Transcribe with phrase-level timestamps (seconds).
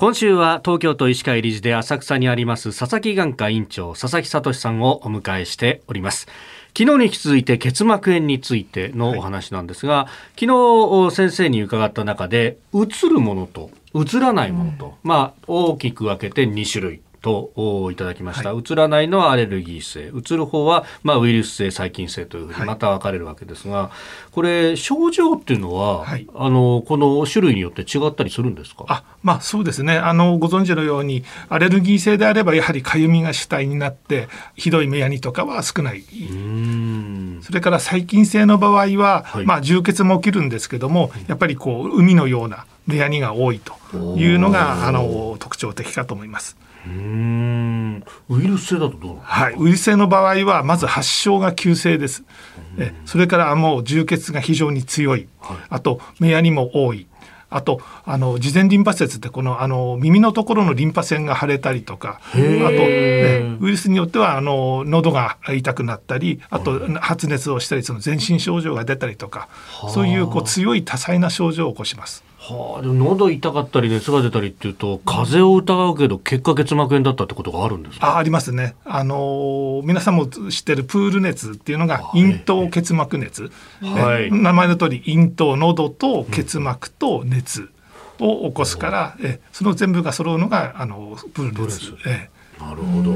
[0.00, 6.26] 今週は東京都医師会理事で浅草にあります佐々木眼科院長佐々木聡さんをお迎えしております。
[6.74, 10.08] 昨日に引き続いて結膜炎についてのお話なんですが、は
[10.38, 20.08] い、昨日先生に伺った中でうつるものとうつらないものと、うん、まあ大きく分けて2種類といただきました、はい、うつらないのはアレルギー性。
[20.08, 28.84] うつる方は、まあ、ウイルス性細菌性というふうにまた分かれるわけですが、はい、これ症状っていうのは、はい、あのこの種類によって違ったりするんですか？
[28.88, 29.98] あ、まあ、そうですね。
[29.98, 36.04] あのご存知のようにアレルギー性であればやはりかゆみが主体になってひどい目やにとかは少ない
[37.50, 46.56] それから細菌性の場合は、まあ、充血も起きるんですけどもやっぱりこう海のような目やにが多いというのがあの特徴的かと思います。
[46.86, 48.04] うん。
[48.28, 52.22] ウイルス性だとどうはい、ウイルス性の場合はまず発症が急性です。
[52.78, 57.08] えそれからもう充血が非常に強い、はい、あと目やにも多い。
[57.50, 69.48] あとあの事前リンパ節ってこのあの耳のところのリンパ腺が腫れたりとかあと、ね、ウイルスによってはあの喉が痛くなったりあと発熱をしたりその全身症状が出たりとか
[69.92, 72.29] そういうこう強い多彩な症状を起こします。
[72.42, 78.76] はあ、でも喉痛かったり熱が出たりっていうと風邪を疑うけど結果結膜炎だったってことがあるんですかあありますね。
[78.86, 87.68] あの皆さんも知ってるプール熱っていうのが咽頭結膜熱、はい、名前の通り咽頭喉と結膜と熱
[88.18, 93.10] を起こすから、うん、えその全部が揃うのがあのプール熱、えなるほど。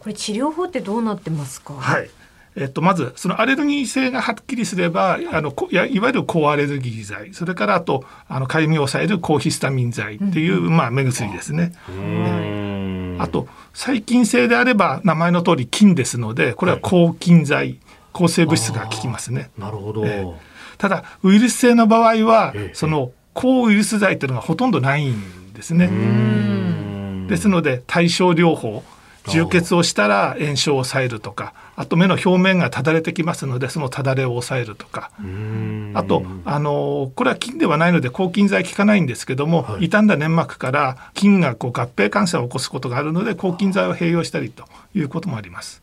[0.00, 1.72] これ治療法ってどうなってますか？
[1.72, 2.10] はい
[2.56, 7.34] えっと、まずそのアレルギー性がはっきりすればあのいわゆる抗アレルギー剤。
[7.34, 11.72] それからあとあのかゆみを抑える抗ヒスタミン剤っていう、うん、まあ、目薬ですね。
[13.18, 17.78] あと細菌性であれば名前の通り菌ですのでこれは抗菌剤、はい、
[18.12, 19.50] 抗生物質が効きますね。
[19.58, 20.34] なるほど、えー、
[20.78, 25.90] ただウイルス性の場合は、えー、その抗ウイルス剤というのがほとんどないんですね。
[27.28, 28.84] ですので対症療法
[29.28, 35.10] 充血をしたら炎症を抑えるとかあと目の表面がただれてきますのでそのただれを抑えるとか。
[35.94, 44.64] あとあのこれは菌ではないので抗菌剤効かないんですけども、はい、傷んだ粘膜から菌がこう合併感染を起こすことがあるので抗菌剤を併用したりと
[44.94, 45.82] いうこともあります。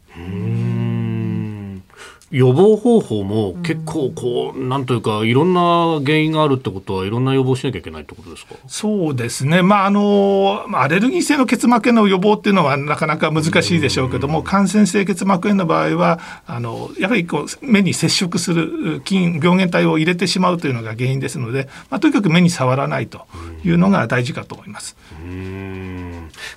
[2.32, 8.56] 予防方法も結構こう、なんというかいろんな原因があるってことはいろんな予防しなきゃいけないってことですか？
[8.68, 9.62] そうですね。
[9.62, 23.28] まああのアレルギー性の結膜炎の予防っていうのはなかなか難しいでしょうけども感染性結膜炎の場合はあのやはりこう目に接触する菌病原体を入れてしまうというのが原因ですので、まあ、とにかく目に触らないと
[23.66, 24.96] いうのが大事かと思います。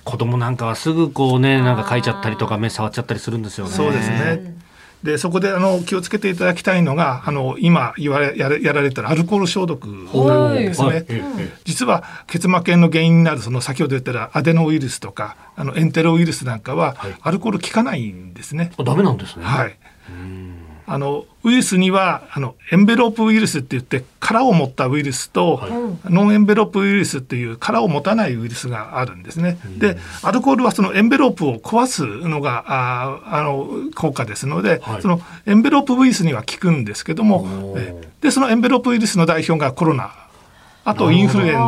[0.05, 3.71] 子供なんかはすぐこうねなんか書いちゃったりとか目触っちゃったりするんですよね。
[3.73, 4.55] そうですね
[5.05, 11.05] でそこであの気をつけていただきたいのがあの今言われややられたアルコール消毒なんですね、はい、
[11.63, 18.71] 実は結膜炎の原因になるその先ほど言ったアデノウイルスとかあのエンテロウイルスなんかは、アルコール効かないんですね。
[18.77, 19.45] ダメなんですね。
[19.45, 19.77] はい。
[20.87, 25.71] あのウイルスにはあのエンベロープウイルスって言って殻を持ったウイルスと、はい、
[26.11, 29.59] ノンエンベロープウイルスっていう殻を持たないウイルスがあるんですね。
[29.77, 37.77] でアルコールはそのエンベロープを壊すのがああの効果ですので、はい、そのエンベロープウイルスには効くんですけども
[38.21, 40.24] でそのエンベロープウイルスの代表がコロナ
[40.85, 41.59] あとインフルエンザ。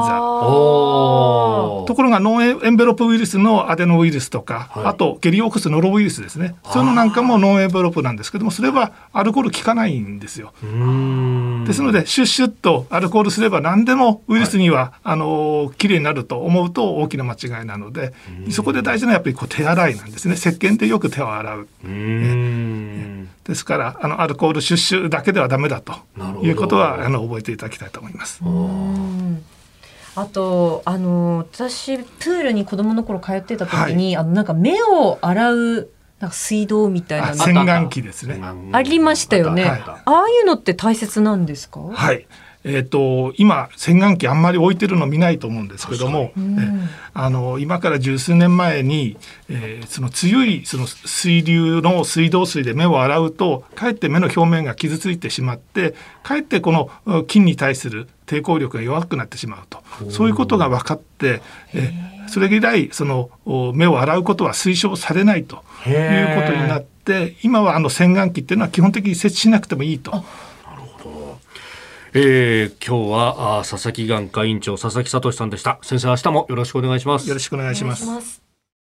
[1.88, 6.55] ところがノンエンベロップウイルスのアデノウイルスとか、はい、あと下痢を起こすノロウイルスですね。
[6.66, 10.53] そういうのなんかもノンエンベロップなんですけどもそれはアルコール効かないんですよ。
[10.61, 18.13] ですのでシュッシュッとアルコールすれば何でもウイルスには、はい、あのきれいになると思うと大きな間違いなので
[18.51, 20.35] そこで大事なやっぱりこう手洗いなんですね。
[20.35, 21.67] 石鹸でよく手を洗う。
[23.47, 25.94] ですからあのアルコールシュッシュだけではダメだと
[26.44, 28.41] いうことはあの覚えていただきたいと思います。
[30.16, 38.41] あとあの私プールに子供の頃通ってた時に、はい、あのなんか目を洗うなんか水道みたいな洗顔器ですね。
[38.74, 41.79] ありましたよね、はい、ああいうのって大切なんですか？
[41.79, 42.28] はい
[42.63, 46.31] えーと、今洗顔器あんまり置いてるの見ないと思うんですけども、
[47.13, 49.17] あの今から十数年前に、
[49.49, 56.72] えー、その強いその水流の水道水で目を洗うとかえって目の表面が傷ついてしまってかえってこ
[57.05, 59.81] の菌に対する抵抗力が弱くなってしまうと。
[60.09, 61.41] そういうことが分かって、
[61.73, 63.29] えー、それ以来その
[63.73, 70.23] 目を洗うことは推奨されないということになって今はあの洗顔器っていうのは基本的に設置しなくてもいいと。
[72.13, 75.79] えー、今日はあ佐々木眼科院長佐々木聡さんでした。
[75.81, 77.27] 先生明日もよろしくお願いします。
[77.27, 78.47] よろしくお願いします